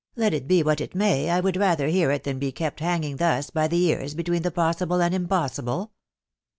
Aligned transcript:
"Let 0.15 0.33
it 0.33 0.47
be 0.47 0.63
what 0.63 0.81
it 0.81 0.95
may, 0.95 1.29
I 1.29 1.41
would 1.41 1.55
rather 1.57 1.87
hear 1.87 2.09
it 2.09 2.23
than 2.23 2.39
be 2.39 2.51
kept 2.51 2.79
hanging 2.79 3.17
thus 3.17 3.51
by 3.51 3.67
the 3.67 3.77
ears 3.77 4.15
between 4.15 4.41
the 4.41 4.49
possible 4.49 4.99
and 4.99 5.13
impossible." 5.13 5.91